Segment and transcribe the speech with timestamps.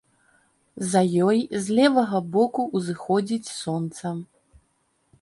[0.93, 4.19] За ёй з левага боку ўзыходзіць сонца.